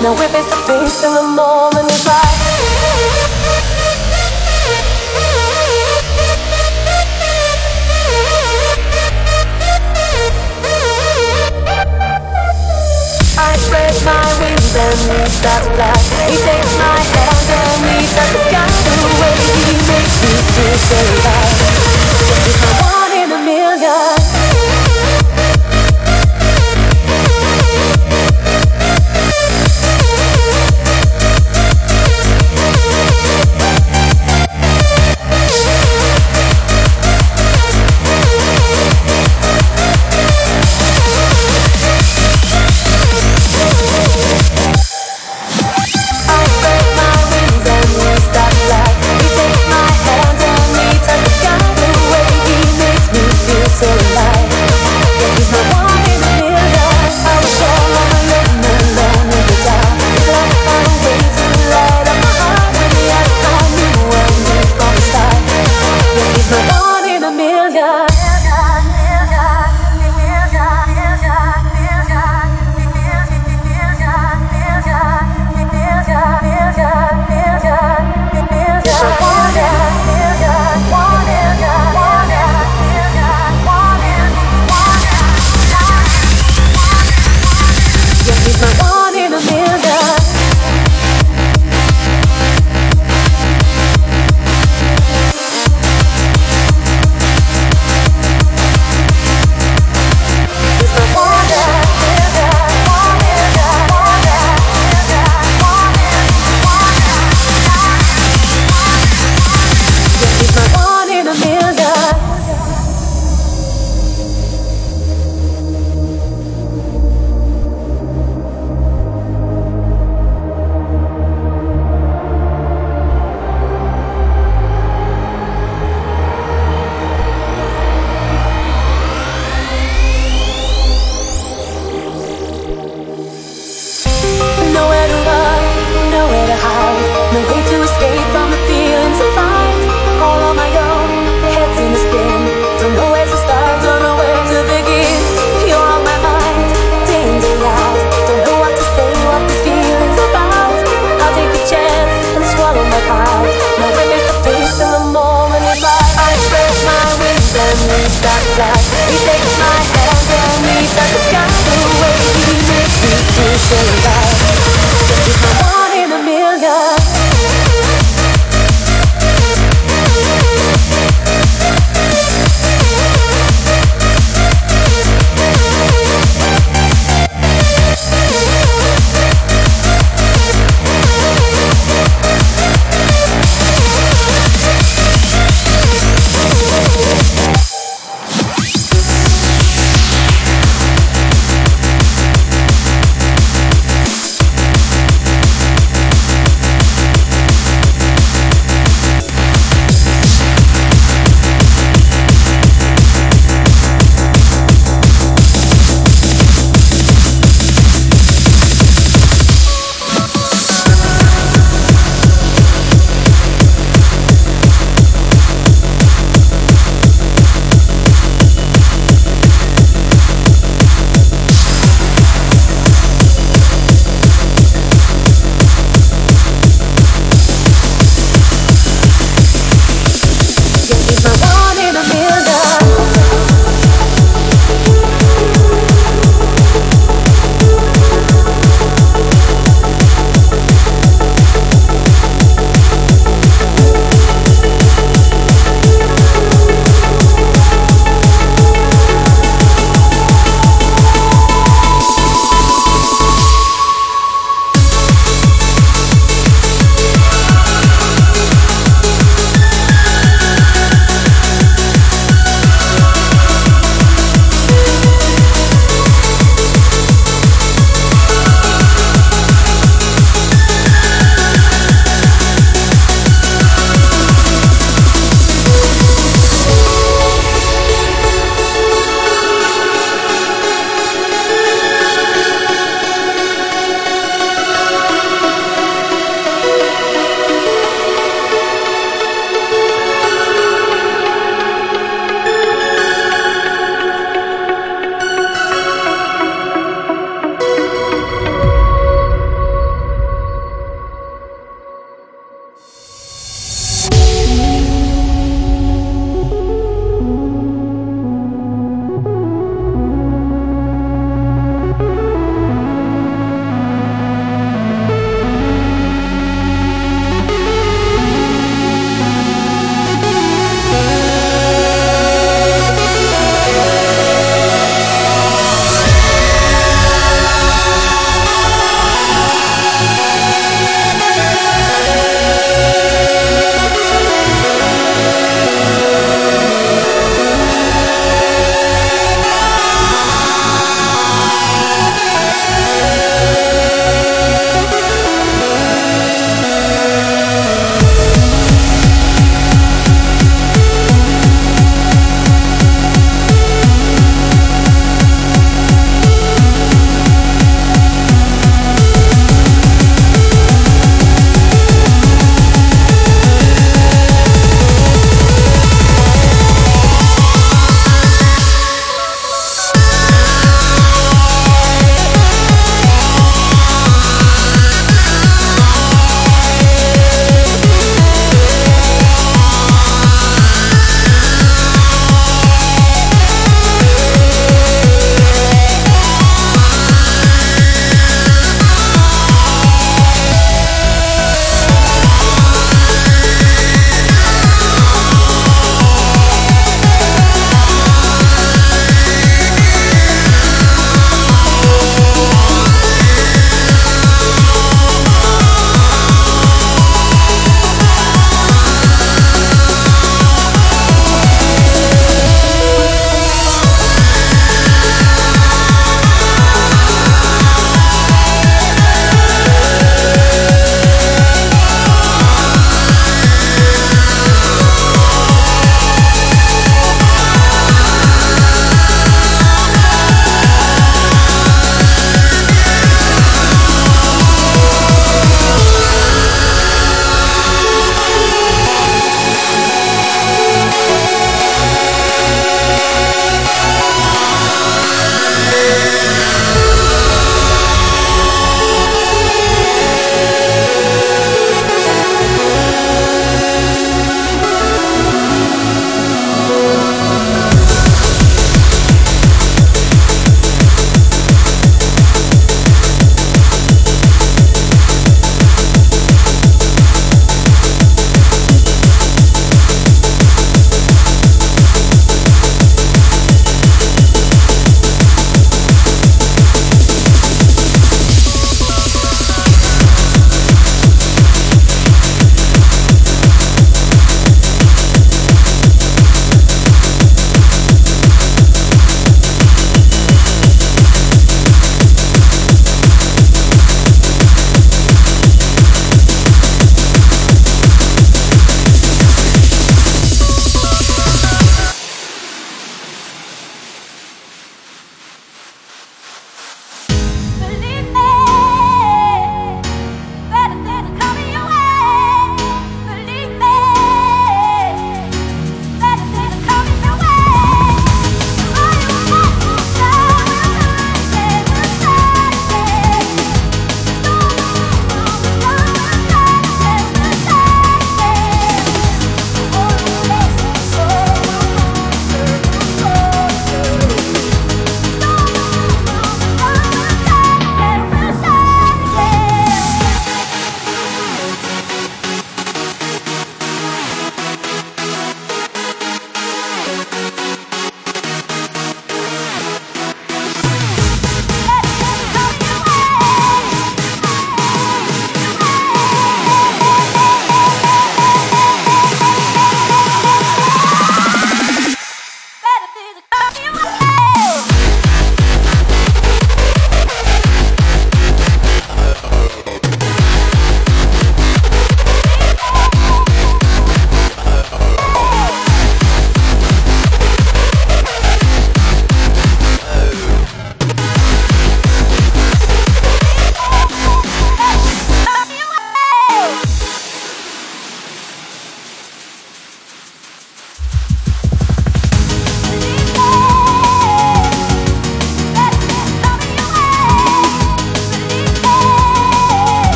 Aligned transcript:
Now 0.00 0.14
we're 0.14 0.28
face 0.28 0.46
to 0.46 0.56
face 0.62 1.02
and 1.02 1.16
the 1.16 1.22
moment 1.24 1.90
is 1.90 2.06
right. 2.06 2.38
I 13.38 13.56
spread 13.58 13.94
my 14.06 14.22
wings 14.38 14.76
and 14.76 14.94
he 14.94 15.30
starts 15.34 15.66
to 15.66 15.72
fly 15.74 15.90
He 16.30 16.36
takes 16.46 16.78
my 16.78 16.94
hand 16.94 17.50
and 17.58 17.82
leads 17.90 18.14
up 18.14 18.28
to 18.30 18.38
sky 18.46 18.70
The 19.02 19.10
way 19.18 19.34
he 19.66 19.74
makes 19.82 20.14
me 20.22 20.30
feel 20.54 20.78
so 20.78 20.94
alive 20.94 21.77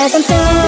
Cause 0.00 0.14
I'm 0.14 0.22
so 0.22 0.59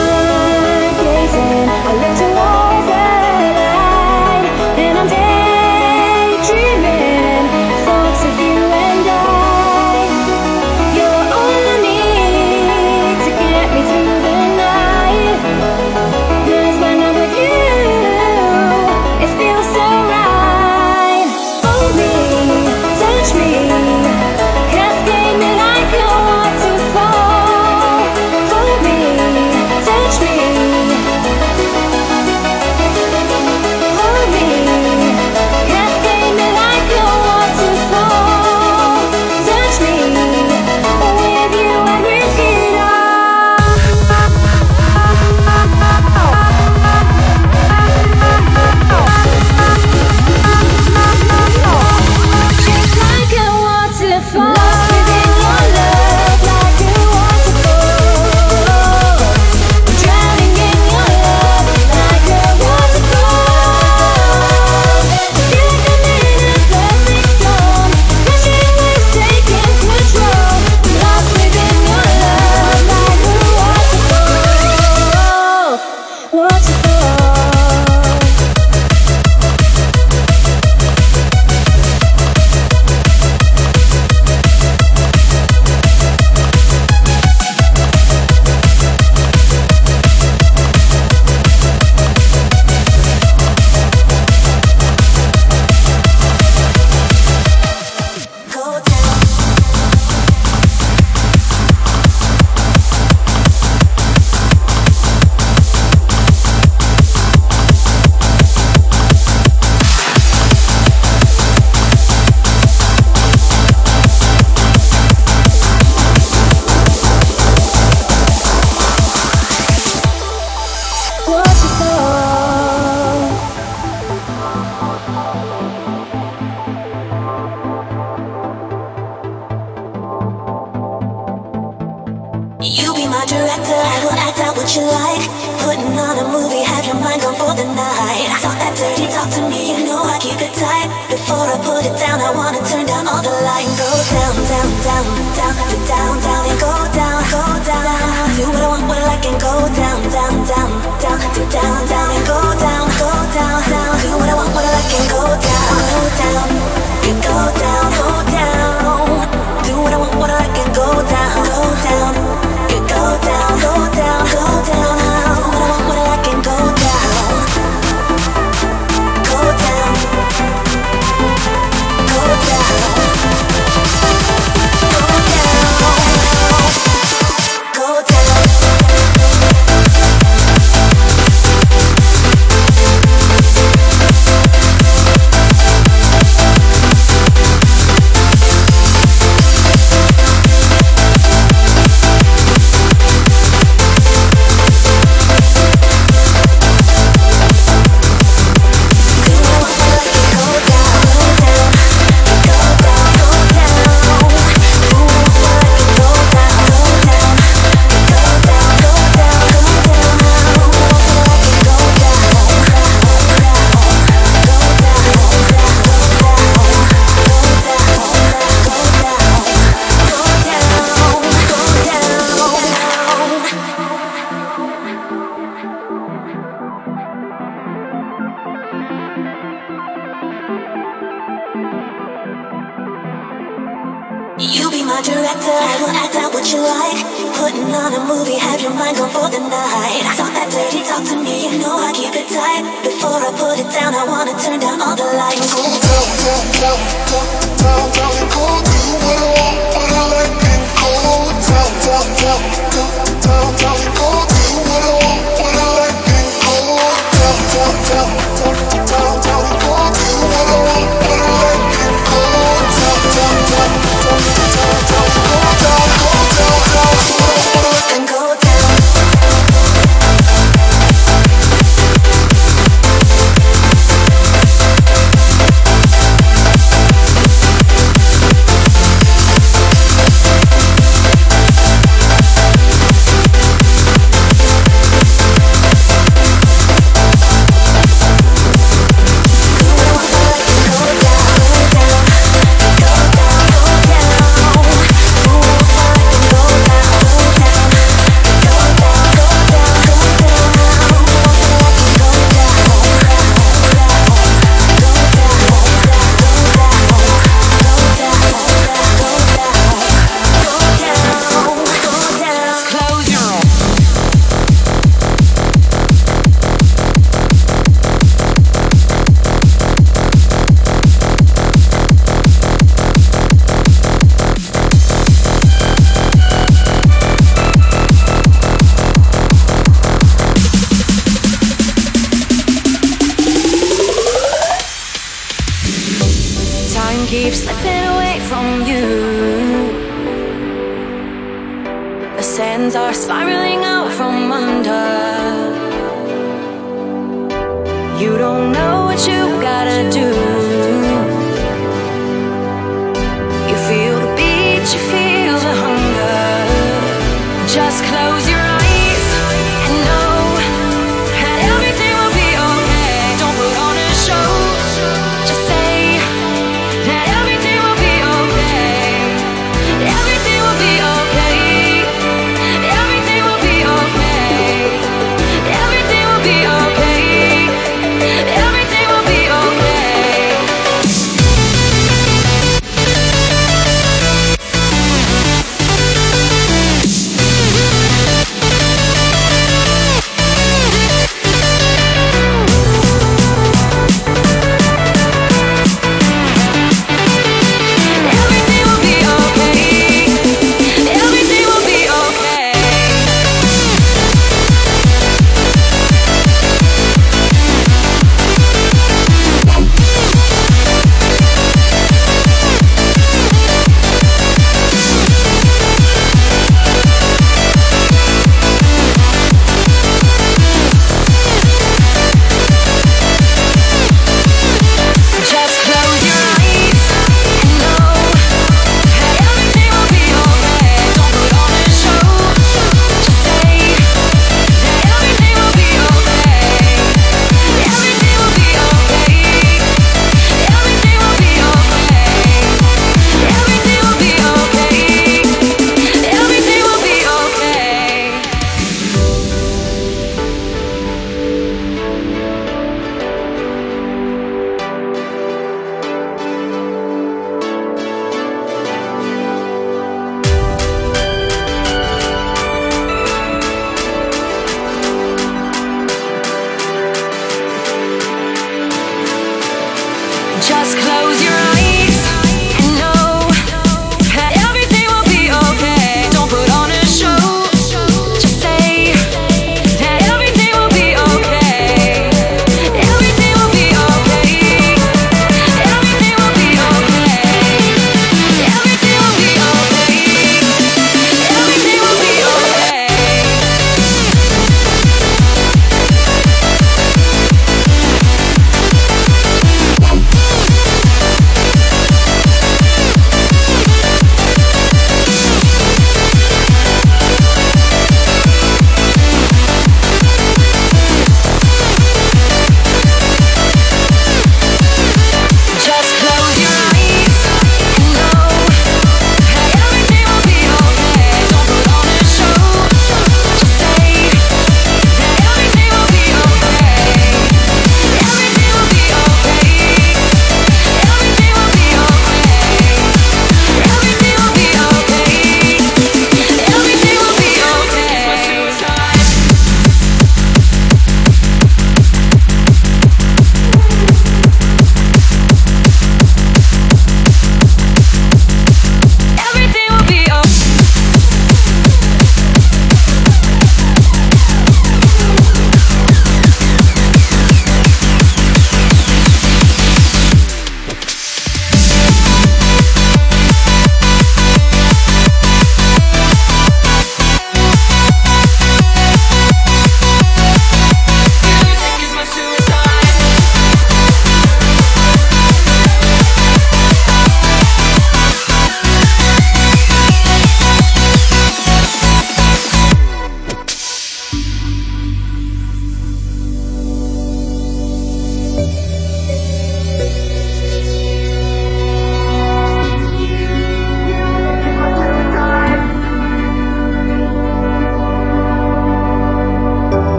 put 141.58 141.84
it 141.84 141.96
down, 141.98 142.20
I 142.20 142.30
wanna 142.34 142.71